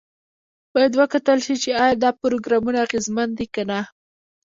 [0.73, 3.79] باید وکتل شي چې ایا دا پروګرامونه اغیزمن دي که نه.